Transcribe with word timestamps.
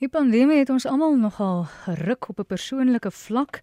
Die 0.00 0.08
pandemie 0.08 0.56
het 0.56 0.70
ons 0.72 0.86
almal 0.88 1.18
nogal 1.20 1.66
geruk 1.84 2.30
op 2.32 2.38
'n 2.40 2.46
persoonlike 2.48 3.10
vlak 3.10 3.60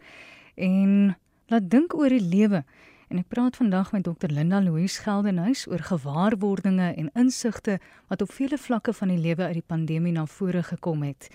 en 0.55 1.17
laat 1.47 1.69
dink 1.69 1.93
oor 1.97 2.09
die 2.09 2.21
lewe. 2.21 2.63
En 3.09 3.17
ek 3.17 3.27
praat 3.27 3.55
vandag 3.55 3.91
met 3.91 4.03
Dr 4.03 4.29
Linda 4.29 4.61
Louise 4.61 5.01
Geldenhuys 5.01 5.67
oor 5.67 5.79
gewaarwordinge 5.79 6.93
en 6.93 7.09
insigte 7.13 7.79
wat 8.07 8.21
op 8.21 8.31
vele 8.31 8.57
vlakke 8.57 8.93
van 8.93 9.07
die 9.07 9.17
lewe 9.17 9.43
uit 9.43 9.53
die 9.53 9.65
pandemie 9.67 10.11
na 10.11 10.25
vore 10.25 10.63
gekom 10.63 11.01
het. 11.01 11.29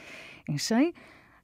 En 0.45 0.59
sy 0.59 0.93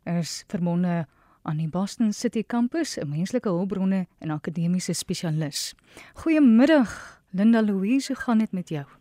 is 0.05 0.45
verbonde 0.47 1.07
aan 1.43 1.57
die 1.57 1.69
Boston 1.69 2.13
City 2.13 2.45
Campus, 2.47 2.97
'n 2.97 3.09
menslike 3.09 3.49
hulpbronne 3.49 4.07
en 4.19 4.31
akademiese 4.31 4.93
spesialis. 4.93 5.75
Goeiemiddag, 6.15 7.23
Linda 7.31 7.63
Louise, 7.63 8.13
hoe 8.13 8.23
gaan 8.23 8.39
dit 8.39 8.53
met 8.53 8.69
jou? 8.69 8.98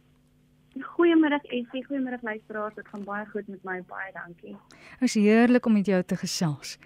Goeiemiddag 0.82 1.44
Essie, 1.44 1.86
goeiemiddag 1.86 2.22
luisteraars. 2.22 2.76
Dit 2.76 2.88
gaan 2.88 3.04
baie 3.04 3.26
goed 3.26 3.48
met 3.48 3.64
my, 3.64 3.82
baie 3.88 4.12
dankie. 4.14 4.56
Dit 5.00 5.08
is 5.10 5.14
heerlik 5.14 5.66
om 5.66 5.74
met 5.74 5.86
jou 5.86 6.04
te 6.04 6.16
gesels. 6.16 6.78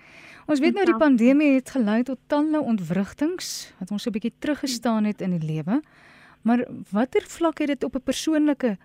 Ons 0.48 0.60
weet 0.60 0.76
nou 0.78 0.86
die 0.86 0.98
pandemie 0.98 1.54
het 1.56 1.74
gelei 1.76 2.04
tot 2.04 2.20
talle 2.28 2.62
ontwrigtings 2.62 3.74
wat 3.80 3.92
ons 3.92 4.04
so 4.04 4.10
'n 4.10 4.14
bietjie 4.14 4.34
teruggestaan 4.40 5.04
het 5.06 5.22
in 5.22 5.38
die 5.40 5.48
lewe. 5.54 5.82
Maar 6.42 6.66
watter 6.92 7.22
vlak 7.22 7.60
het 7.60 7.68
dit 7.68 7.84
op 7.84 7.96
'n 7.96 8.04
persoonlike 8.04 8.78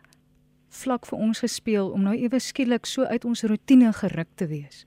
vlak 0.69 1.07
vir 1.07 1.19
ons 1.19 1.41
gespeel 1.41 1.91
om 1.91 2.03
nou 2.03 2.17
ewe 2.17 2.39
skielik 2.39 2.87
so 2.87 3.03
uit 3.03 3.25
ons 3.25 3.43
rotine 3.43 3.93
geruk 3.93 4.29
te 4.35 4.47
wees? 4.47 4.87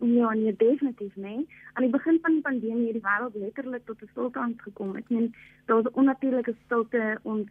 Ja, 0.00 0.32
nee, 0.34 0.56
definitief 0.56 1.16
nee. 1.16 1.46
Aan 1.72 1.82
die 1.82 1.90
begin 1.90 2.18
van 2.22 2.32
die 2.32 2.42
pandemie 2.42 2.92
het 2.92 2.92
die 2.92 3.02
wêreld 3.02 3.34
letterlik 3.34 3.86
tot 3.86 4.02
'n 4.02 4.08
stilte 4.10 4.38
aangekom. 4.38 4.96
Ek 4.96 5.08
meen, 5.08 5.34
daar 5.66 5.82
was 5.82 5.92
'n 5.92 5.98
onnatuurlike 5.98 6.54
stilte. 6.64 7.18
Ons 7.22 7.48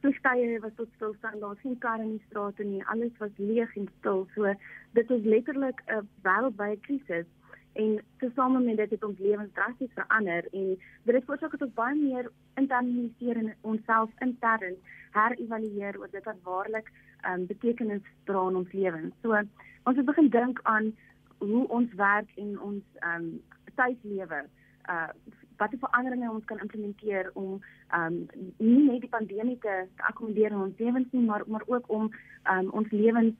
vliegtye 0.00 0.60
was 0.60 0.74
tot 0.76 0.88
stilstand. 0.94 1.40
Daar 1.40 1.48
was 1.48 1.60
geen 1.60 1.78
karre 1.78 2.02
in 2.02 2.16
die 2.16 2.24
strate 2.26 2.64
nie. 2.64 2.84
Alles 2.86 3.16
was 3.18 3.34
leeg 3.36 3.76
en 3.76 3.88
stil. 3.98 4.26
So 4.34 4.54
dit 4.92 5.10
is 5.10 5.24
letterlik 5.24 5.82
'n 5.86 6.08
wêreldwye 6.22 6.80
krisis 6.80 7.26
en 7.72 8.00
tesame 8.18 8.60
met 8.60 8.76
dit 8.76 8.90
het 8.90 9.04
ons 9.04 9.18
lewens 9.18 9.52
drasties 9.52 9.92
verander 9.94 10.46
en 10.52 10.78
dit 11.02 11.14
het 11.14 11.24
veroorsaak 11.24 11.50
dat 11.50 11.62
ons 11.62 11.74
baie 11.74 11.96
meer 11.96 12.30
internaliseer 12.54 13.36
en 13.36 13.54
onsself 13.60 14.10
intern 14.26 14.74
herëvalueer 15.10 15.98
oor 15.98 16.10
dit 16.10 16.24
wat 16.24 16.40
waarlik 16.42 16.90
um, 17.30 17.46
betekenis 17.46 18.02
dra 18.24 18.48
in 18.48 18.56
ons 18.62 18.72
lewens. 18.72 19.14
So 19.22 19.42
ons 19.84 19.96
het 19.96 20.04
begin 20.10 20.30
dink 20.34 20.60
aan 20.62 20.92
hoe 21.38 21.68
ons 21.68 21.94
werk 21.94 22.30
en 22.36 22.60
ons 22.60 22.84
ehm 23.00 23.28
um, 23.28 23.42
tydslewe 23.78 24.46
uh 24.90 25.10
watter 25.58 25.78
veranderinge 25.78 26.30
ons 26.30 26.44
kan 26.44 26.60
implementeer 26.64 27.30
om 27.34 27.58
ehm 27.88 28.16
um, 28.16 28.16
nie 28.56 28.84
net 28.86 29.00
die 29.04 29.14
pandemie 29.16 29.58
te, 29.58 29.74
te 29.96 30.06
akkommodeer 30.10 30.54
in 30.54 30.64
ons 30.64 30.78
lewens 30.78 31.12
nie, 31.12 31.24
maar 31.26 31.44
maar 31.46 31.66
ook 31.66 31.90
om 31.98 32.08
ehm 32.08 32.58
um, 32.58 32.72
ons 32.80 32.90
lewens 32.90 33.34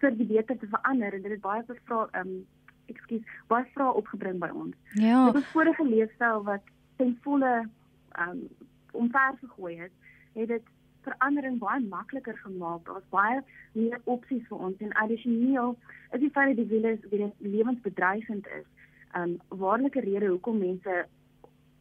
vir 0.00 0.16
die 0.20 0.28
beter 0.34 0.58
te 0.58 0.68
verander 0.76 1.14
en 1.14 1.22
dit 1.22 1.36
het 1.36 1.46
baie 1.46 1.64
vra 1.68 2.04
ehm 2.12 2.28
um, 2.28 2.44
ekskuus, 2.92 3.24
baie 3.48 3.64
vrae 3.72 3.96
opgebring 4.00 4.38
by 4.40 4.50
ons. 4.52 4.76
Ja. 5.00 5.24
Dit 5.32 5.42
is 5.42 5.52
vorige 5.56 5.84
leefstyl 5.88 6.44
wat 6.50 6.70
ten 6.96 7.18
volle 7.26 7.52
ehm 7.60 8.30
um, 8.30 8.46
omver 8.94 9.36
gegooi 9.40 9.76
het, 9.78 9.92
het 10.32 10.48
dit 10.48 10.72
verandering 11.04 11.58
baie 11.58 11.80
makliker 11.80 12.36
gemaak. 12.38 12.84
Daar's 12.86 13.08
baie 13.10 13.42
meer 13.72 14.00
opsies 14.04 14.46
vir 14.48 14.58
ons 14.68 14.84
en 14.86 14.92
addisioneel 15.02 15.76
is 16.12 16.20
die 16.20 16.30
feit 16.30 16.56
dat 16.56 16.68
die 16.68 16.80
weer 17.10 17.32
lewensbedreigend 17.38 18.46
is. 18.60 18.66
'n 19.14 19.20
um, 19.20 19.58
waarlike 19.58 20.00
rede 20.00 20.26
hoekom 20.26 20.58
mense 20.58 21.06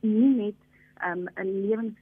nie 0.03 0.29
net 0.35 0.59
um, 1.07 1.25
'n 1.25 1.47
um, 1.47 1.61
lewens 1.67 1.97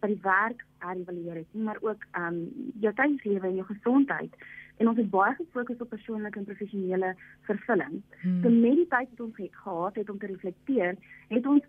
by 0.00 0.08
die 0.12 0.20
werk 0.22 0.64
herëvalueer 0.78 1.40
het 1.42 1.54
nie, 1.54 1.64
maar 1.66 1.78
ook 1.80 2.04
um 2.18 2.36
jou 2.80 2.92
tydslewe 2.94 3.46
en 3.46 3.54
jou 3.54 3.66
gesondheid. 3.66 4.34
En 4.78 4.88
ons 4.88 4.96
het 4.96 5.10
baie 5.10 5.34
gefokus 5.34 5.80
op 5.82 5.88
persoonlike 5.88 6.38
en 6.38 6.44
professionele 6.44 7.14
vervulling. 7.48 8.02
Hmm. 8.20 8.42
So 8.42 8.50
met 8.50 8.78
die 8.78 8.86
tyd 8.86 9.10
wat 9.10 9.20
ons 9.26 9.36
het 9.36 9.54
gehad 9.64 9.94
het 9.94 10.10
om 10.10 10.18
te 10.18 10.30
reflekteer, 10.30 10.96
het 11.28 11.46
ons 11.46 11.64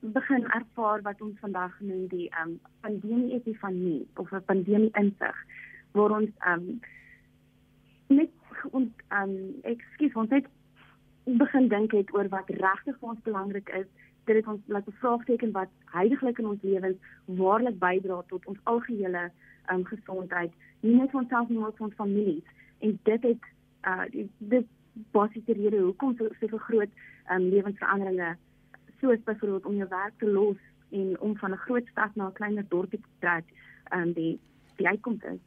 begin 0.00 0.44
ervaar 0.44 1.02
wat 1.02 1.20
ons 1.20 1.38
vandag 1.38 1.80
noem 1.80 2.06
die 2.10 2.28
um 2.42 2.58
pandemie 2.80 3.34
epifanie 3.34 4.06
of 4.14 4.32
'n 4.32 4.44
pandemie 4.46 4.90
insig 4.92 5.36
waar 5.92 6.10
ons 6.10 6.30
um 6.46 6.80
net 8.06 8.30
ons 8.70 8.88
um 9.10 9.34
ekskuus 9.62 10.14
ons 10.14 10.30
het 10.30 10.46
begin 11.24 11.68
dink 11.68 11.92
het 11.92 12.14
oor 12.14 12.28
wat 12.28 12.48
regtig 12.48 12.98
vir 13.00 13.08
ons 13.08 13.22
belangrik 13.22 13.68
is 13.68 13.86
dit 14.28 14.38
het 14.40 14.48
ons 14.50 14.72
laat 14.72 14.86
bevraagteken 14.86 15.52
wat 15.56 15.70
heidaglik 15.92 16.38
in 16.38 16.50
ons 16.52 16.64
lewens 16.66 17.12
waarlik 17.40 17.78
bydra 17.82 18.22
tot 18.32 18.46
ons 18.50 18.58
algehele 18.72 19.28
um, 19.72 19.84
gesondheid, 19.88 20.52
nie 20.80 20.96
net 20.96 21.12
vir 21.12 21.22
onsself 21.22 21.48
nie, 21.48 21.60
maar 21.60 21.74
vir 21.78 21.88
ons 21.88 22.00
families. 22.00 22.56
En 22.84 22.98
dit 23.10 23.30
het 23.32 23.48
uh 23.88 24.04
dit 24.54 24.66
basiese 25.14 25.54
rede 25.54 25.78
hoekom 25.78 26.16
so 26.18 26.28
so 26.40 26.58
groot 26.68 26.90
um, 27.30 27.48
lewensveranderinge 27.52 28.36
soos 29.00 29.22
byvoorbeeld 29.24 29.66
om 29.66 29.76
jou 29.78 29.88
werk 29.88 30.14
te 30.18 30.30
los 30.30 30.56
en 30.90 31.20
om 31.20 31.36
van 31.36 31.52
'n 31.52 31.64
groot 31.66 31.86
stad 31.86 32.14
na 32.14 32.28
'n 32.28 32.32
kleiner 32.32 32.64
dorpie 32.68 33.00
te 33.00 33.12
trek, 33.18 33.44
um, 33.94 34.12
die 34.12 34.38
die 34.76 34.88
uitkoms 34.88 35.22
is. 35.22 35.40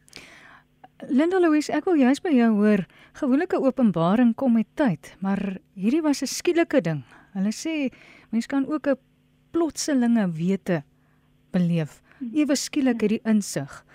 Linda 1.10 1.40
Louise, 1.40 1.72
ek 1.74 1.86
wil 1.86 1.96
juist 1.96 2.22
by 2.24 2.30
jou 2.30 2.52
hoor, 2.56 2.86
gewoonlike 3.14 3.58
openbaring 3.58 4.36
kom 4.36 4.54
met 4.54 4.68
tyd, 4.74 5.16
maar 5.20 5.58
hierdie 5.74 6.02
was 6.02 6.22
'n 6.22 6.26
skielike 6.28 6.82
ding. 6.82 7.04
Hulle 7.34 7.52
sê 7.52 7.90
mens 8.30 8.46
kan 8.46 8.68
ook 8.68 8.88
'n 8.88 9.00
plotselinge 9.52 10.32
wete 10.32 10.84
beleef. 11.52 12.02
Ewe 12.34 12.56
skielik 12.56 13.02
hierdie 13.02 13.24
insig. 13.24 13.86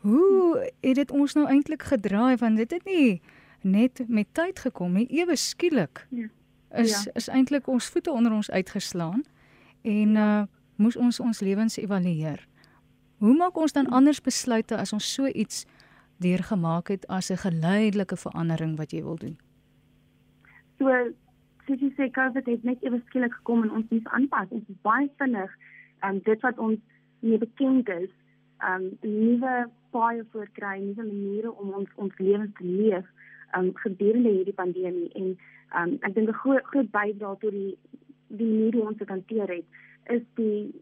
Hoe 0.00 0.70
het 0.80 0.94
dit 0.94 1.10
ons 1.10 1.34
nou 1.34 1.46
eintlik 1.46 1.82
gedraai 1.82 2.36
want 2.36 2.56
dit 2.56 2.70
het 2.70 2.84
nie 2.84 3.20
net 3.60 4.08
met 4.08 4.26
tyd 4.32 4.58
gekom 4.58 4.92
nie, 4.92 5.06
ewe 5.06 5.36
skielik. 5.36 6.06
Ja. 6.10 6.28
Is 6.70 7.04
ja. 7.04 7.12
is 7.14 7.28
eintlik 7.28 7.66
ons 7.68 7.88
voete 7.88 8.10
onder 8.10 8.32
ons 8.32 8.50
uitgeslaan 8.50 9.24
en 9.82 10.16
uh 10.16 10.42
moes 10.80 10.96
ons 10.96 11.20
ons 11.20 11.40
lewens 11.40 11.76
evalueer. 11.76 12.48
Hoe 13.20 13.34
maak 13.36 13.56
ons 13.60 13.72
dan 13.72 13.90
anders 13.92 14.20
besluite 14.24 14.76
as 14.76 14.94
ons 14.96 15.12
so 15.14 15.26
iets 15.26 15.66
deurgemaak 16.24 16.88
het 16.88 17.06
as 17.06 17.30
'n 17.30 17.36
geleidelike 17.36 18.16
verandering 18.16 18.76
wat 18.76 18.90
jy 18.90 19.02
wil 19.02 19.16
doen? 19.16 19.38
So 20.78 21.12
jy 21.78 21.92
sê 21.96 22.10
COVID 22.10 22.46
het 22.46 22.64
net 22.64 22.82
ewe 22.82 23.00
skielik 23.06 23.34
gekom 23.34 23.62
en 23.62 23.70
ons 23.70 23.86
moet 23.90 24.08
aanpas. 24.08 24.50
Ons 24.50 24.68
is 24.68 24.80
baie 24.82 25.10
vinnig. 25.22 25.50
Ehm 26.02 26.16
um, 26.16 26.20
dit 26.24 26.40
wat 26.40 26.58
ons 26.58 26.78
nie 27.20 27.38
bekend 27.38 27.88
is, 27.88 28.10
ehm 28.58 28.88
um, 28.88 28.98
nuwe 29.00 29.68
paaie 29.90 30.24
voorkry, 30.32 30.78
nuwe 30.80 31.04
maniere 31.04 31.52
om 31.52 31.72
ons 31.72 31.90
ons 31.94 32.18
lewens 32.18 32.52
te 32.58 32.64
leef 32.64 33.06
ehm 33.52 33.64
um, 33.64 33.70
gedurende 33.74 34.28
hierdie 34.28 34.58
pandemie 34.62 35.10
en 35.12 35.26
ehm 35.30 35.82
um, 35.82 35.96
ek 36.00 36.14
dink 36.14 36.28
'n 36.28 36.40
groot 36.42 36.64
groot 36.72 36.90
bydrae 36.90 37.38
tot 37.38 37.50
die 37.50 37.78
die 38.26 38.46
manier 38.46 38.74
hoe 38.74 38.86
ons 38.88 38.98
dit 38.98 39.08
hanteer 39.08 39.48
het 39.48 39.66
is 40.16 40.22
die 40.34 40.74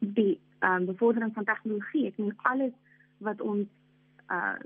die 0.00 0.38
ehm 0.58 0.72
um, 0.72 0.86
bevordering 0.86 1.32
van 1.34 1.44
tegnologie. 1.44 2.06
Ek 2.06 2.18
meen 2.18 2.36
alles 2.42 2.74
wat 3.18 3.40
ons 3.40 3.66
uh 4.30 4.56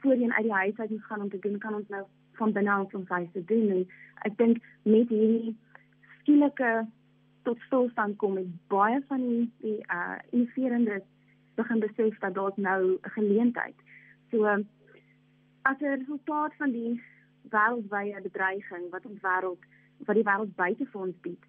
voorheen 0.00 0.32
uit 0.32 0.42
die 0.42 0.52
huis 0.52 0.78
uit 0.78 0.90
moes 0.90 1.06
gaan 1.06 1.20
om 1.20 1.30
te 1.30 1.38
doen, 1.38 1.58
kan 1.58 1.74
ons 1.74 1.88
nou 1.88 2.04
van 2.38 2.52
binne 2.52 2.70
af 2.70 2.94
ons 2.94 3.08
huis 3.08 3.28
te 3.32 3.44
doen 3.44 3.70
en 3.76 3.84
ek 4.28 4.38
dink 4.38 4.62
met 4.82 5.10
hierdie 5.14 5.54
skielike 6.20 6.72
tot 7.48 7.60
stilstand 7.66 8.16
kom 8.22 8.34
met 8.38 8.48
baie 8.72 8.98
van 9.10 9.22
die 9.28 9.44
die 9.64 9.78
uh 9.98 10.16
innoveerende 10.30 11.02
begin 11.60 11.80
besef 11.84 12.18
dat 12.24 12.34
daar 12.34 12.52
nou 12.56 12.82
'n 12.92 13.10
geleentheid. 13.18 13.78
So 14.30 14.44
as 15.62 15.80
'n 15.80 15.98
resultaat 16.02 16.54
van 16.54 16.70
die 16.72 17.02
wêreldwye 17.50 18.22
bedreiging 18.22 18.90
wat 18.90 19.06
ons 19.06 19.20
wêreld 19.20 19.62
wat 20.06 20.16
die 20.16 20.28
wêreld 20.30 20.54
buite 20.56 20.86
vir 20.86 21.00
ons 21.00 21.20
bied, 21.20 21.42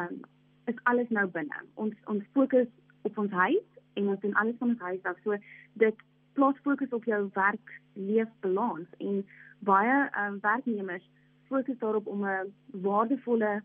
um 0.00 0.20
is 0.64 0.78
alles 0.82 1.08
nou 1.08 1.26
binne. 1.26 1.58
Ons 1.74 1.94
ons 2.04 2.24
fokus 2.32 2.68
op 3.02 3.18
ons 3.18 3.30
huis 3.30 3.68
en 3.92 4.08
ons 4.08 4.20
doen 4.20 4.34
alles 4.34 4.56
van 4.58 4.68
ons 4.68 4.80
huis 4.80 5.02
af. 5.02 5.16
So 5.24 5.36
dit 5.72 5.94
plaas 6.32 6.56
fokus 6.62 6.92
op 6.92 7.04
jou 7.04 7.30
werk 7.32 7.80
leef 7.92 8.28
balans 8.40 8.88
en 8.98 9.26
baie 9.64 9.98
um, 10.18 10.38
werknemers 10.42 11.04
fokus 11.48 11.78
daarop 11.78 12.06
om 12.06 12.24
'n 12.24 12.52
waardevolle 12.70 13.62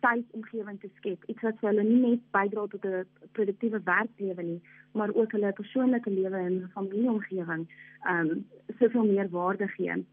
tydsomgewing 0.00 0.80
te 0.80 0.90
skep. 0.96 1.24
Iets 1.26 1.42
wat 1.42 1.58
vir 1.60 1.70
hulle 1.70 1.84
nie 1.88 2.00
net 2.00 2.22
bydra 2.36 2.66
tot 2.72 2.84
'n 2.84 3.06
produktiewe 3.32 3.80
werklewe 3.84 4.42
nie, 4.42 4.60
maar 4.92 5.14
ook 5.14 5.32
hulle 5.32 5.52
persoonlike 5.52 6.10
lewe 6.10 6.36
en 6.36 6.70
familieomgewing 6.74 7.68
ehm 8.04 8.30
um, 8.30 8.46
soveel 8.78 9.04
meer 9.04 9.28
waarde 9.30 9.68
gee. 9.68 10.04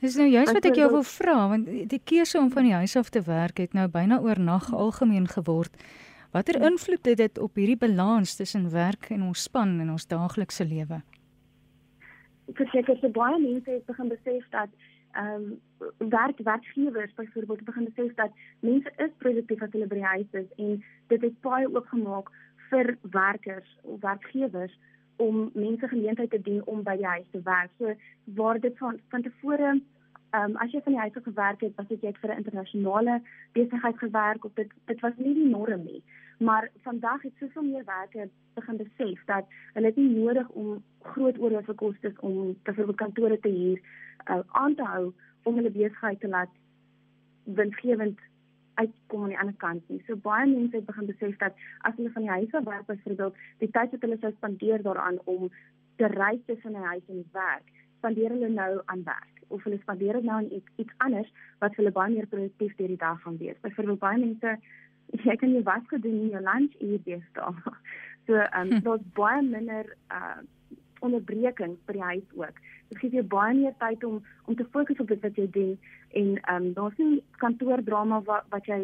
Dis 0.00 0.16
nou 0.16 0.28
juist 0.28 0.52
wat 0.52 0.64
ek 0.64 0.78
jou 0.80 0.90
wil 0.90 1.02
vra 1.02 1.48
want 1.48 1.66
die 1.66 2.00
keuse 2.04 2.38
om 2.38 2.50
van 2.50 2.62
die 2.62 2.78
huis 2.80 2.96
af 2.96 3.08
te 3.08 3.22
werk 3.22 3.58
het 3.58 3.72
nou 3.72 3.88
byna 3.88 4.20
oornag 4.20 4.72
algemeen 4.74 5.28
geword. 5.28 5.76
Watter 6.32 6.62
invloed 6.62 7.06
het 7.06 7.16
dit 7.16 7.38
op 7.38 7.54
hierdie 7.54 7.78
balans 7.78 8.36
tussen 8.36 8.70
werk 8.70 9.10
en 9.10 9.22
ons 9.22 9.42
span 9.42 9.80
in 9.80 9.90
ons 9.90 10.06
daaglikse 10.06 10.64
lewe? 10.64 11.02
Verseker 12.60 12.96
se 13.00 13.08
baie 13.08 13.38
mense 13.40 13.70
het 13.70 13.86
begin 13.86 14.08
besef 14.08 14.48
dat 14.50 14.68
ehm 15.14 15.42
um, 15.88 16.08
werk 16.10 16.38
werkgewers 16.38 17.14
byvoorbeeld 17.14 17.64
begin 17.64 17.84
besef 17.84 18.14
dat 18.14 18.30
mense 18.60 18.92
is 18.96 19.10
produktief 19.18 19.62
as 19.62 19.70
hulle 19.70 19.86
by 19.86 20.00
die 20.00 20.10
huis 20.14 20.40
is 20.40 20.50
en 20.56 20.82
dit 21.12 21.22
het 21.22 21.40
baie 21.40 21.68
oopgemaak 21.74 22.30
vir 22.70 22.96
werkers 23.10 23.78
of 23.82 24.00
werkgewers 24.00 24.78
om 25.16 25.50
mense 25.54 25.88
geleentheid 25.88 26.30
te 26.30 26.40
doen 26.40 26.62
om 26.64 26.82
by 26.82 26.96
die 26.96 27.06
huis 27.06 27.26
te 27.30 27.40
werk. 27.42 27.70
So 27.78 27.94
waar 28.24 28.60
dit 28.60 28.78
van 28.78 28.98
van 29.08 29.22
tevore 29.22 29.80
Ehm 30.34 30.50
um, 30.50 30.56
as 30.62 30.72
jy 30.74 30.80
van 30.82 30.94
die 30.96 31.00
huis 31.00 31.16
af 31.18 31.22
gewerk 31.22 31.60
het, 31.62 31.74
was 31.78 31.86
dit 31.88 32.00
jy 32.02 32.10
het 32.10 32.16
vir 32.20 32.30
'n 32.32 32.40
internasionale 32.42 33.14
besigheid 33.52 33.98
gewerk 33.98 34.44
of 34.44 34.52
dit 34.54 34.70
dit 34.90 35.00
was 35.00 35.12
nie 35.16 35.34
die 35.34 35.50
norm 35.50 35.82
nie. 35.84 36.02
Maar 36.38 36.70
vandag 36.86 37.22
het 37.22 37.32
soveel 37.38 37.62
meer 37.62 37.84
werkers 37.84 38.32
begin 38.54 38.76
besef 38.76 39.24
dat 39.24 39.44
hulle 39.74 39.92
nie 39.96 40.08
nodig 40.08 40.48
om 40.48 40.82
groot 41.02 41.38
oorhoofkostes 41.38 42.18
om 42.18 42.56
te 42.62 42.74
vir 42.74 42.94
kantore 42.94 43.38
te 43.40 43.48
huur 43.48 43.78
uh, 44.30 44.40
aan 44.62 44.74
te 44.74 44.82
hou 44.82 45.12
om 45.42 45.54
hulle 45.54 45.70
besigheid 45.70 46.20
te 46.20 46.28
laat 46.28 46.50
winsgewend 47.44 48.18
uitkom 48.74 49.22
aan 49.22 49.34
die 49.34 49.38
ander 49.38 49.58
kant 49.66 49.88
nie. 49.88 50.02
So 50.06 50.16
baie 50.16 50.46
mense 50.46 50.76
het 50.76 50.86
begin 50.86 51.06
besef 51.06 51.36
dat 51.36 51.54
as 51.78 51.94
hulle 51.96 52.10
van 52.10 52.22
die 52.22 52.36
huis 52.38 52.54
af 52.54 52.64
werk 52.64 52.86
byvoorbeeld, 52.86 53.38
die 53.58 53.70
tyd 53.70 53.90
wat 53.90 54.00
hulle 54.00 54.18
sou 54.18 54.32
spandeer 54.32 54.82
daaraan 54.82 55.18
om 55.24 55.50
te 55.96 56.06
reis 56.06 56.42
tussen 56.46 56.72
die 56.72 56.88
huis 56.90 57.06
en 57.06 57.22
die 57.22 57.32
werk, 57.32 57.70
spandeer 57.98 58.30
hulle 58.30 58.48
nou 58.48 58.82
aan 58.84 59.04
werk 59.04 59.33
of 59.48 59.62
hulle 59.64 59.78
spandeer 59.82 60.18
dit 60.18 60.26
nou 60.28 60.38
aan 60.38 60.50
iets, 60.50 60.72
iets 60.76 60.96
anders 61.06 61.30
wat 61.58 61.76
hulle 61.76 61.92
baie 61.92 62.12
meer 62.12 62.26
produktief 62.26 62.76
deur 62.76 62.92
die 62.92 63.00
dag 63.00 63.20
gaan 63.22 63.38
wees. 63.38 63.60
Byvoorbeeld 63.60 63.98
baie 63.98 64.18
mense 64.18 64.56
jy 65.28 65.36
kan 65.36 65.52
jy 65.52 65.62
was 65.62 65.86
gedoen 65.92 66.20
in 66.26 66.34
jou 66.34 66.42
lunch 66.42 66.80
uur 66.80 67.00
deesdae. 67.04 67.54
So 68.24 68.38
ehm 68.40 68.60
um, 68.60 68.70
hm. 68.72 68.84
daar's 68.84 69.02
baie 69.12 69.42
minder 69.42 69.96
uh 70.08 70.40
onderbrekings 71.04 71.80
by 71.84 71.92
die 71.92 72.02
huis 72.02 72.28
ook. 72.32 72.60
Dit 72.88 72.98
gee 72.98 73.10
jou 73.18 73.24
baie 73.28 73.54
meer 73.56 73.74
tyd 73.82 74.04
om 74.08 74.22
om 74.48 74.56
te 74.56 74.64
fokus 74.72 75.00
op 75.02 75.10
wat 75.12 75.36
jy 75.36 75.44
doen 75.56 75.74
en 76.20 76.30
ehm 76.40 76.54
um, 76.54 76.72
daar's 76.78 76.96
nie 77.02 77.22
kantoordrama 77.42 78.22
wat 78.28 78.48
wat 78.54 78.70
jy 78.70 78.80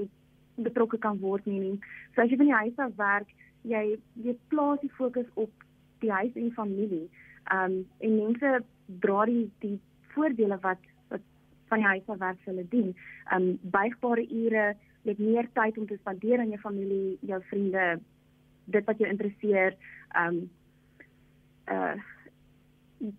betrokke 0.61 0.99
kan 0.99 1.19
word 1.25 1.47
nie 1.47 1.61
nie. 1.61 1.79
So 2.15 2.23
as 2.23 2.31
jy 2.31 2.37
van 2.37 2.51
die 2.51 2.61
huis 2.63 2.85
af 2.85 2.97
werk, 3.01 3.33
jy 3.63 3.85
jy 4.27 4.37
plaas 4.53 4.81
die 4.85 4.93
fokus 4.99 5.29
op 5.35 5.67
die 6.05 6.13
huis 6.13 6.35
en 6.35 6.51
die 6.51 6.59
familie. 6.59 7.07
Ehm 7.49 7.79
um, 7.79 7.87
en 7.99 8.17
mense 8.17 8.65
dra 9.07 9.25
die 9.31 9.49
die 9.65 9.79
voordele 10.15 10.59
wat 10.61 10.87
wat 11.09 11.27
van 11.73 11.79
die 11.79 11.87
huis 11.87 12.07
af 12.07 12.19
werk 12.19 12.39
hulle 12.45 12.67
dien. 12.69 12.95
Um, 13.35 13.59
buigbare 13.63 14.27
ure, 14.29 14.77
jy 15.03 15.11
het 15.15 15.19
meer 15.19 15.49
tyd 15.53 15.79
om 15.79 15.87
te 15.87 15.99
spandeer 16.01 16.39
aan 16.39 16.55
jou 16.55 16.61
familie, 16.61 17.19
jou 17.21 17.43
vriende, 17.51 18.01
dit 18.65 18.85
wat 18.85 18.99
jou 18.99 19.11
interesseer. 19.11 19.77
Um, 20.17 20.49
uh 21.71 21.95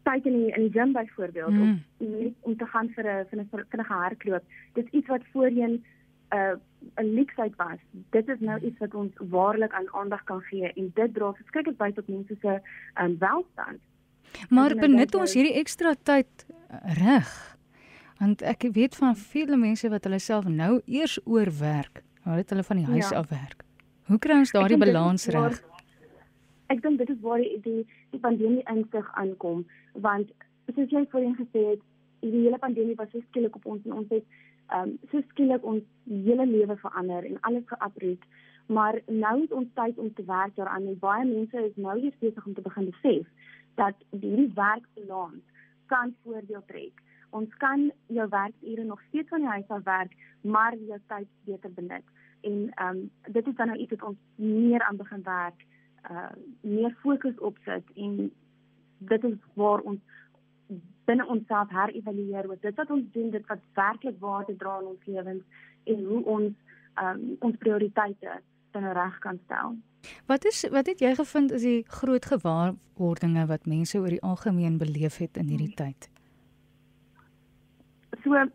tyd 0.05 0.25
in 0.29 0.35
die, 0.37 0.49
in 0.53 0.67
die 0.67 0.71
gym 0.71 0.91
byvoorbeeld 0.93 1.55
mm. 1.57 1.79
om 1.97 2.35
om 2.39 2.57
te 2.57 2.65
gaan 2.65 2.89
vir 2.95 3.07
'n 3.09 3.25
vir 3.29 3.39
'n 3.39 3.65
vinnige 3.69 3.93
hardloop. 3.93 4.43
Dit 4.73 4.85
is 4.85 4.91
iets 4.91 5.07
wat 5.07 5.25
voorheen 5.31 5.73
'n 5.73 5.83
uh, 6.33 6.55
'n 6.95 7.13
leksheid 7.13 7.55
was. 7.55 7.79
Dit 8.09 8.27
is 8.27 8.39
nou 8.39 8.59
iets 8.59 8.77
wat 8.77 8.93
ons 8.93 9.13
waarlik 9.17 9.73
aan 9.73 9.93
aandag 9.93 10.23
kan 10.23 10.41
gee 10.41 10.73
en 10.73 10.91
dit 10.93 11.13
dra 11.13 11.33
verskriklik 11.33 11.77
by 11.77 11.91
tot 11.91 12.07
mense 12.07 12.35
se 12.41 12.61
um, 13.01 13.17
welstand. 13.17 13.79
Maar 14.49 14.75
benut 14.75 15.15
ons 15.15 15.33
hierdie 15.33 15.57
ekstra 15.59 15.95
tyd 16.03 16.45
reg? 16.99 17.31
Want 18.19 18.41
ek 18.45 18.67
weet 18.73 18.95
van 18.95 19.15
vele 19.17 19.57
mense 19.57 19.89
wat 19.89 20.05
hulle 20.05 20.19
self 20.19 20.45
nou 20.45 20.81
eers 20.85 21.17
oorwerk, 21.25 22.03
nadat 22.23 22.53
hulle 22.53 22.63
van 22.63 22.77
die 22.77 22.89
huis 22.93 23.09
ja. 23.09 23.17
af 23.23 23.29
werk. 23.29 23.65
Hoe 24.11 24.19
kry 24.19 24.37
ons 24.43 24.53
daardie 24.53 24.77
balans 24.77 25.27
reg? 25.33 25.61
ek 26.71 26.81
dink 26.83 27.01
dit 27.01 27.09
is 27.11 27.19
waar 27.25 27.41
die 27.43 27.59
die, 27.65 27.81
die 28.13 28.21
pandemie 28.25 28.63
insig 28.73 29.07
aankom 29.21 29.65
want 30.05 30.31
soos 30.75 30.93
jy 30.95 31.03
voorheen 31.13 31.35
gesê 31.39 31.63
het 31.71 31.83
die 32.23 32.45
hele 32.45 32.59
pandemie 32.61 32.97
was 32.99 33.11
so 33.11 33.23
skielik 33.27 33.57
op 33.59 33.67
ons 33.73 33.87
en 33.87 33.97
ons 34.03 34.15
het 34.15 34.25
ehm 34.71 34.91
um, 34.91 34.93
so 35.11 35.19
skielik 35.31 35.65
ons 35.67 35.83
hele 36.27 36.45
lewe 36.47 36.77
verander 36.83 37.27
en 37.29 37.39
alles 37.49 37.67
geapreek 37.71 38.27
maar 38.77 38.99
nou 39.23 39.33
is 39.43 39.55
ons 39.61 39.71
tyd 39.79 39.97
om 40.03 40.11
te 40.15 40.23
werk 40.29 40.55
daaraan 40.59 40.87
en 40.91 40.99
baie 41.01 41.25
mense 41.27 41.65
is 41.69 41.81
nou 41.87 41.97
besig 42.23 42.45
om 42.45 42.55
te 42.55 42.67
begin 42.67 42.87
besef 42.91 43.49
dat 43.75 43.95
hierdie 44.09 44.51
werkbalans 44.55 45.43
kan 45.85 46.15
voordeel 46.23 46.63
trek. 46.65 47.01
Ons 47.29 47.53
kan 47.57 47.91
jou 48.07 48.27
werkure 48.29 48.83
nog 48.83 49.01
steeds 49.07 49.29
van 49.29 49.39
die 49.39 49.47
huis 49.47 49.67
af 49.67 49.83
werk 49.83 50.15
maar 50.41 50.75
jou 50.75 50.99
tyd 51.07 51.27
beter 51.45 51.73
benut. 51.73 52.07
En 52.41 52.71
ehm 52.73 52.97
um, 52.97 53.11
dit 53.31 53.47
is 53.47 53.55
dan 53.55 53.67
nou 53.67 53.79
iets 53.79 53.91
wat 53.91 54.03
ons 54.09 54.17
meer 54.35 54.81
aan 54.81 54.97
begin 54.97 55.23
werk 55.23 55.65
uh 56.09 56.31
meer 56.61 56.95
fokus 57.01 57.39
op 57.39 57.57
sit 57.65 57.83
en 57.95 58.31
dit 58.97 59.23
is 59.23 59.37
waar 59.53 59.79
ons 59.79 59.99
binne 61.05 61.25
onsself 61.27 61.69
herëvalueer 61.69 62.47
wat 62.47 62.61
dit 62.61 62.75
wat 62.75 62.89
ons 62.89 63.11
doen 63.11 63.29
dit 63.29 63.47
wat 63.47 63.59
werklik 63.73 64.17
waarde 64.19 64.55
dra 64.55 64.79
in 64.79 64.87
ons 64.93 65.05
lewens 65.05 65.43
en 65.83 66.03
hoe 66.05 66.23
ons 66.35 66.53
um 67.03 67.21
ons 67.39 67.57
prioriteite 67.57 68.39
dan 68.71 68.91
reg 68.91 69.17
kan 69.19 69.39
stel. 69.45 69.75
Wat 70.25 70.45
is 70.45 70.69
wat 70.69 70.85
het 70.85 70.99
jy 70.99 71.15
gevind 71.15 71.51
is 71.51 71.61
die 71.61 71.83
groot 71.87 72.25
gewaarwordinge 72.25 73.45
wat 73.45 73.65
mense 73.65 73.99
oor 73.99 74.09
die 74.09 74.21
algemeen 74.21 74.77
beleef 74.77 75.17
het 75.17 75.37
in 75.37 75.51
hierdie 75.53 75.73
tyd? 75.75 76.09
So 78.23 78.45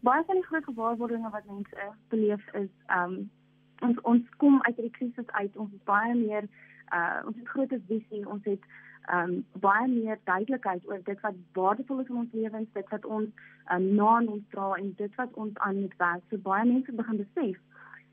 baie 0.00 0.24
van 0.24 0.40
die 0.40 0.46
groot 0.46 0.64
gewaarwordinge 0.64 1.30
wat 1.30 1.46
mense 1.46 1.92
beleef 2.08 2.52
is 2.52 2.70
um 2.94 3.30
ons 3.86 4.00
ons 4.00 4.34
kom 4.36 4.58
uit 4.62 4.76
die 4.76 4.90
krisis 4.90 5.30
uit 5.38 5.56
ons 5.56 5.72
is 5.72 5.84
baie 5.84 6.14
meer 6.14 6.48
uh 6.92 7.22
ons 7.26 7.36
het 7.36 7.48
groter 7.48 7.80
visie, 7.86 8.26
ons 8.26 8.44
het 8.44 8.66
um 9.14 9.44
baie 9.62 9.86
meer 9.88 10.18
duidelikheid 10.24 10.86
oor 10.88 11.00
dit 11.04 11.20
wat 11.20 11.38
waardevol 11.52 12.00
is 12.00 12.08
in 12.08 12.22
ons 12.24 12.32
lewens, 12.32 12.72
dit 12.72 12.90
wat 12.94 13.04
ons 13.04 13.46
um 13.74 13.88
na 13.94 14.18
ons 14.20 14.44
dra 14.54 14.72
en 14.80 14.92
dit 14.98 15.14
wat 15.22 15.34
ons 15.34 15.58
aan 15.66 15.80
moet 15.80 15.96
werk. 16.02 16.22
So 16.30 16.42
baie 16.50 16.66
mense 16.66 16.92
begin 17.02 17.22
besef 17.22 17.56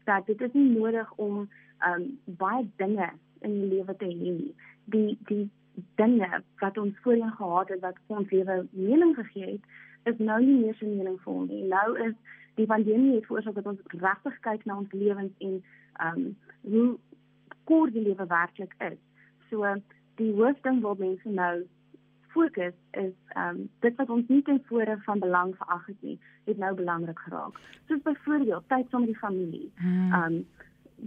dat 0.05 0.25
dit 0.25 0.41
is 0.41 0.53
nie 0.53 0.69
nodig 0.77 1.11
om 1.15 1.45
um 1.89 2.05
baie 2.41 2.65
dinge 2.81 3.09
in 3.39 3.59
die 3.59 3.69
lewe 3.75 3.95
te 3.95 4.09
hê 4.09 4.31
nie. 4.39 4.53
Die 4.85 5.17
die 5.29 5.49
dinge 5.99 6.41
wat 6.61 6.77
ons 6.77 6.99
voorheen 7.03 7.33
gehad 7.39 7.69
het 7.73 7.81
wat 7.83 7.97
ons 8.07 8.31
lewe 8.31 8.67
mening 8.71 9.15
gegee 9.15 9.51
het, 9.51 9.65
is 10.03 10.17
nou 10.17 10.39
nie 10.43 10.59
meer 10.61 10.75
so 10.79 10.87
meningsvol 10.87 11.45
nie. 11.49 11.63
Nou 11.71 11.87
is 12.07 12.13
die 12.55 12.67
pandemie 12.69 13.17
het 13.17 13.27
veroorsaak 13.27 13.57
dat 13.59 13.73
ons 13.73 13.81
regtig 14.05 14.39
kyk 14.47 14.65
na 14.65 14.77
ons 14.77 14.91
lewens 14.91 15.33
en 15.47 15.59
um 16.07 16.23
hoe 16.61 16.87
kort 17.63 17.93
die 17.93 18.05
lewe 18.05 18.27
werklik 18.29 18.75
is. 18.89 18.99
So 19.49 19.75
die 20.21 20.31
hoofding 20.33 20.81
wat 20.85 21.01
mense 21.01 21.29
nou 21.29 21.65
fokus 22.35 22.75
is 22.91 23.15
ehm 23.27 23.49
um, 23.49 23.69
dit 23.85 23.95
wat 23.99 24.09
ons 24.15 24.27
nie 24.27 24.41
tevore 24.47 24.97
van 25.07 25.19
belang 25.23 25.55
verag 25.61 25.85
het 25.91 26.01
nie, 26.07 26.17
het 26.49 26.57
nou 26.57 26.73
belangrik 26.81 27.19
geraak. 27.27 27.59
Soos 27.87 28.01
byvoorbeeld 28.07 28.69
tyd 28.73 28.89
saam 28.89 29.05
met 29.05 29.13
die 29.13 29.23
familie. 29.27 29.71
Hmm. 29.75 30.13
Ehm 30.13 30.33
um, 30.33 30.45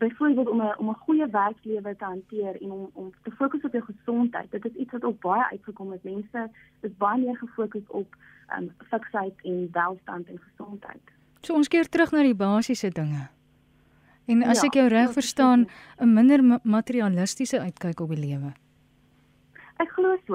byvoorbeeld 0.05 0.49
om 0.49 0.61
'n 0.63 0.75
om 0.79 0.89
'n 0.89 1.03
goeie 1.05 1.27
werkslewe 1.31 1.97
te 1.97 2.05
hanteer 2.05 2.63
en 2.63 2.71
om 2.71 2.91
om 2.93 3.13
te 3.23 3.31
fokus 3.31 3.63
op 3.65 3.73
jou 3.73 3.85
gesondheid. 3.85 4.51
Dit 4.51 4.65
is 4.65 4.75
iets 4.75 4.93
wat 4.93 5.05
ook 5.05 5.21
baie 5.21 5.47
uitgekom 5.51 5.93
het. 5.93 6.03
Mense 6.03 6.51
is 6.81 6.97
baie 6.97 7.21
meer 7.25 7.37
gefokus 7.37 7.87
op 7.87 8.17
ehm 8.49 8.63
um, 8.63 8.75
fiksheid 8.91 9.35
en 9.43 9.69
welstand 9.73 10.27
en 10.29 10.41
gesondheid. 10.49 11.05
So 11.41 11.55
ons 11.55 11.69
keer 11.69 11.89
terug 11.89 12.11
na 12.11 12.23
die 12.23 12.35
basiese 12.35 12.89
dinge. 12.91 13.29
En 14.27 14.43
as 14.43 14.61
ja, 14.61 14.67
ek 14.67 14.75
jou 14.75 14.89
reg 14.89 15.13
verstaan, 15.13 15.69
'n 15.97 16.13
minder 16.13 16.61
materialistiese 16.63 17.61
uitkyk 17.61 18.01
op 18.01 18.09
die 18.09 18.19
lewe. 18.19 18.53
Ek 19.77 19.91
glo 19.91 20.17
so. 20.27 20.35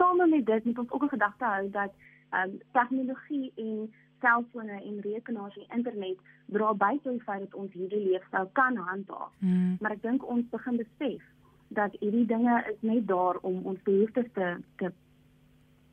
Tesame 0.00 0.28
met 0.28 0.46
dit 0.46 0.64
moet 0.64 0.78
ons 0.78 0.90
ook 0.90 1.02
'n 1.02 1.08
gedagte 1.08 1.44
hou 1.44 1.70
dat 1.70 1.92
um, 2.32 2.58
tegnologie 2.72 3.52
en 3.56 3.92
selfone 4.20 4.82
en 4.82 5.00
rekenaars 5.00 5.56
en 5.56 5.76
internet 5.76 6.18
dra 6.46 6.72
by 6.74 6.98
tot 7.02 7.12
die 7.12 7.22
feit 7.22 7.40
dat 7.40 7.54
ons 7.54 7.72
hierdie 7.72 8.08
leefstyl 8.08 8.48
kan 8.52 8.76
handhaaf. 8.76 9.32
Hmm. 9.38 9.76
Maar 9.80 9.90
ek 9.90 10.02
dink 10.02 10.26
ons 10.26 10.48
begin 10.50 10.76
besef 10.76 11.22
dat 11.68 11.96
hierdie 12.00 12.26
dinge 12.26 12.64
is 12.72 12.80
net 12.80 13.06
daar 13.06 13.36
om 13.40 13.62
ons 13.62 13.82
behoeftes 13.82 14.28
te 14.32 14.56
te 14.76 14.92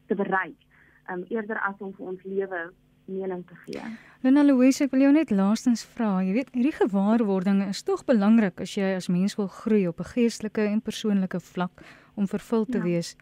te 0.08 0.16
bereik. 0.16 0.60
Um, 1.12 1.24
eerder 1.28 1.60
as 1.60 1.76
om 1.80 1.94
vir 1.94 2.06
ons 2.06 2.24
lewe 2.24 2.72
mening 3.06 3.46
te 3.48 3.56
gee. 3.66 3.82
Lena 4.22 4.44
Louise, 4.44 4.84
ek 4.84 4.92
wil 4.92 5.06
jou 5.06 5.12
net 5.16 5.32
laastens 5.32 5.86
vra, 5.96 6.18
jy 6.26 6.34
weet, 6.36 6.50
hierdie 6.56 6.76
gewaarwording 6.76 7.62
is 7.68 7.84
tog 7.88 8.04
belangrik 8.08 8.60
as 8.64 8.76
jy 8.76 8.96
as 8.98 9.08
mens 9.08 9.38
wil 9.40 9.48
groei 9.48 9.88
op 9.88 10.00
'n 10.00 10.12
geestelike 10.16 10.62
en 10.62 10.82
persoonlike 10.82 11.40
vlak 11.40 11.84
om 12.16 12.28
vervul 12.28 12.66
te 12.66 12.78
ja. 12.78 12.84
wees. 12.84 13.16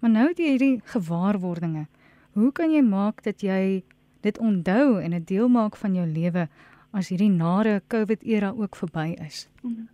Maar 0.00 0.10
nou 0.10 0.26
het 0.28 0.38
jy 0.38 0.50
hierdie 0.54 0.80
gewaarwordinge. 0.84 1.86
Hoe 2.32 2.52
kan 2.52 2.72
jy 2.72 2.82
maak 2.82 3.22
dat 3.22 3.42
jy 3.44 3.82
dit 4.20 4.38
onthou 4.38 5.00
en 5.00 5.14
'n 5.14 5.24
deel 5.24 5.48
maak 5.48 5.76
van 5.76 5.94
jou 5.94 6.06
lewe 6.06 6.48
as 6.92 7.08
hierdie 7.08 7.30
nare 7.30 7.82
COVID 7.86 8.22
era 8.22 8.52
ook 8.56 8.76
verby 8.76 9.14
is? 9.26 9.48
Mhm. 9.62 9.88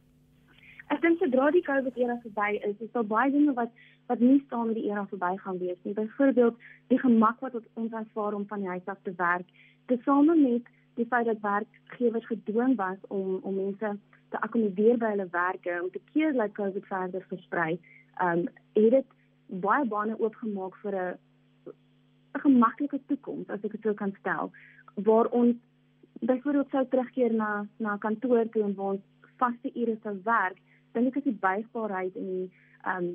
Ek 0.87 1.01
dink 1.01 1.19
sodra 1.19 1.51
die 1.51 1.63
COVID 1.63 1.97
era 1.97 2.21
verby 2.23 2.61
is, 2.63 2.77
is 2.79 2.93
daar 2.93 3.07
baie 3.07 3.31
dinge 3.31 3.53
wat 3.53 3.71
wat 4.07 4.21
nie 4.23 4.43
staan 4.47 4.67
met 4.67 4.77
die 4.79 4.91
era 4.91 5.07
verby 5.07 5.37
gaan 5.37 5.59
wees 5.59 5.79
nie. 5.83 5.95
Byvoorbeeld 5.95 6.55
die 6.87 6.99
gemak 6.99 7.41
wat 7.41 7.53
ons 7.75 7.93
aanvaar 7.93 8.35
om 8.35 8.47
van 8.47 8.59
die 8.59 8.69
huis 8.69 8.87
af 8.87 8.99
te 9.03 9.13
werk, 9.17 9.47
tesame 9.87 10.37
met 10.37 10.63
die 10.95 11.07
feit 11.07 11.27
dat 11.27 11.41
werkgewers 11.41 12.27
gedwing 12.27 12.77
was 12.77 12.99
om 13.09 13.41
om 13.43 13.55
mense 13.55 13.97
te 14.29 14.41
akkommodeer 14.41 14.99
by 14.99 15.11
hulle 15.15 15.29
werke 15.31 15.81
om 15.83 15.91
te 15.91 16.01
keer 16.13 16.33
dat 16.33 16.55
COVID 16.55 16.87
verder 16.87 17.25
versprei. 17.29 17.79
Um 18.23 18.47
het 18.73 18.91
dit 18.91 19.16
baie 19.47 19.87
bane 19.87 20.19
oopgemaak 20.19 20.76
vir 20.83 20.95
'n 20.95 21.19
'n 22.35 22.41
gemaklike 22.41 23.00
toekoms 23.07 23.49
as 23.49 23.65
ek 23.65 23.73
dit 23.73 23.83
sou 23.83 23.95
kan 23.95 24.12
stel 24.21 24.50
waar 25.09 25.26
ons 25.26 25.57
byvoorbeeld 26.21 26.71
sou 26.71 26.87
terugkeer 26.87 27.33
na 27.35 27.67
na 27.76 27.97
kantoor 27.97 28.49
toe 28.50 28.62
en 28.62 28.75
waar 28.75 28.93
ons 28.93 29.05
vaste 29.37 29.71
ure 29.75 29.97
sou 30.03 30.17
werk, 30.25 30.59
dink 30.93 31.09
ek 31.09 31.17
is 31.17 31.29
die 31.31 31.41
buigbaarheid 31.41 32.17
en 32.17 32.26
die 32.33 32.50
um 32.93 33.09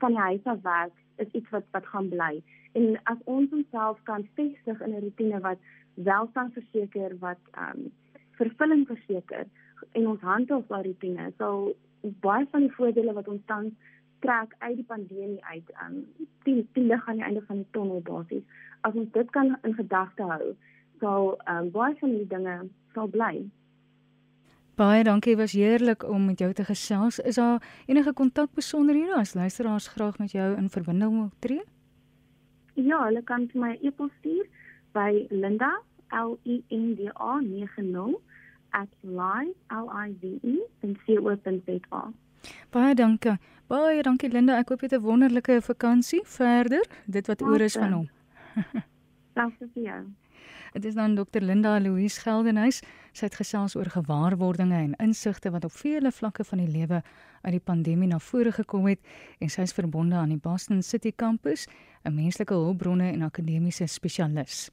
van 0.00 0.16
die 0.16 0.26
huis 0.26 0.44
af 0.44 0.62
werk 0.62 0.92
is 1.22 1.30
iets 1.38 1.50
wat 1.50 1.66
wat 1.76 1.86
gaan 1.86 2.08
bly. 2.08 2.42
En 2.72 2.98
as 3.10 3.18
ons 3.24 3.52
onsself 3.52 4.00
kan 4.02 4.26
vestig 4.34 4.80
in 4.80 4.94
'n 4.94 5.04
rotine 5.06 5.40
wat 5.40 5.58
welstand 5.94 6.52
verseker, 6.52 7.18
wat 7.18 7.38
ehm 7.52 7.78
um, 7.78 7.92
vervulling 8.38 8.86
verseker 8.86 9.46
en 9.92 10.06
ons 10.06 10.20
handhaaf 10.20 10.66
daai 10.66 10.82
rotine, 10.82 11.32
sal 11.38 11.74
baie 12.02 12.46
van 12.50 12.60
die 12.60 12.74
voordele 12.76 13.12
wat 13.12 13.28
ons 13.28 13.44
tans 13.46 13.72
trek 14.24 14.54
uit 14.58 14.76
die 14.80 14.86
pandemie 14.88 15.42
uit, 15.50 15.74
um, 15.84 15.98
die 16.48 16.62
die 16.76 16.86
lig 16.88 17.08
aan 17.08 17.20
die 17.20 17.26
einde 17.26 17.42
van 17.48 17.60
die 17.62 17.70
tonnel 17.76 18.00
basies. 18.06 18.46
As 18.88 18.96
ons 18.96 19.12
dit 19.12 19.30
kan 19.36 19.52
in 19.62 19.76
gedagte 19.76 20.26
hou, 20.30 20.54
sal 21.02 21.34
um, 21.50 21.70
baie 21.74 21.94
van 22.00 22.16
die 22.16 22.26
dinge 22.32 22.56
sal 22.96 23.08
bly. 23.12 23.34
Baie 24.74 25.04
dankie, 25.06 25.36
was 25.38 25.52
heerlik 25.54 26.02
om 26.02 26.24
met 26.26 26.38
jou 26.42 26.52
te 26.52 26.64
gesels. 26.66 27.20
Is 27.22 27.38
daar 27.38 27.62
enige 27.86 28.12
kontak 28.12 28.50
besonderhede 28.58 29.14
as 29.14 29.34
luisteraars 29.34 29.88
graag 29.88 30.18
met 30.18 30.32
jou 30.34 30.56
in 30.56 30.70
verbinding 30.70 31.12
wil 31.14 31.30
tree? 31.38 31.62
Ja, 32.74 33.04
hulle 33.04 33.22
kan 33.22 33.46
vir 33.52 33.60
my 33.60 33.78
e-pos 33.82 34.10
stuur 34.18 34.46
by 34.96 35.26
Linda 35.30 35.70
L 36.10 36.38
E 36.42 36.62
N 36.74 36.94
D 36.98 37.00
A 37.14 37.38
90 37.40 38.18
@live.co.za. 40.82 42.02
Baie 42.74 42.94
dankie. 42.98 43.36
Baie 43.70 44.02
dankie 44.02 44.28
Linda. 44.32 44.56
Ek 44.58 44.72
hoop 44.72 44.80
jy 44.82 44.88
het 44.90 44.98
'n 44.98 45.04
wonderlike 45.04 45.60
vakansie 45.62 46.22
verder. 46.26 46.82
Dit 47.06 47.26
wat 47.26 47.42
oor 47.42 47.60
is 47.60 47.76
van 47.78 47.92
hom. 47.92 48.08
Dankie 49.38 49.68
vir 49.74 49.82
jou. 49.82 50.02
Dit 50.72 50.84
is 50.84 50.94
dan 50.94 51.14
Dr 51.14 51.40
Linda 51.40 51.78
Louise 51.78 52.20
Geldenhuys. 52.20 52.82
Sy 53.12 53.24
het 53.26 53.34
gesels 53.34 53.76
oor 53.76 53.86
gewaarwordinge 53.86 54.74
en 54.74 54.94
insigte 54.98 55.50
wat 55.50 55.64
op 55.64 55.72
vele 55.72 56.10
vlakke 56.10 56.44
van 56.44 56.58
die 56.58 56.68
lewe 56.68 57.02
uit 57.42 57.52
die 57.52 57.60
pandemie 57.60 58.08
na 58.08 58.18
vore 58.18 58.52
gekom 58.52 58.86
het 58.86 59.00
en 59.38 59.48
sy 59.48 59.62
is 59.62 59.72
verbonde 59.72 60.16
aan 60.16 60.28
die 60.34 60.40
Boston 60.42 60.82
City 60.82 61.12
kampus, 61.16 61.68
'n 62.02 62.14
menslike 62.14 62.54
hulpbronne 62.54 63.12
en 63.12 63.22
akademiese 63.22 63.86
spesialis. 63.86 64.70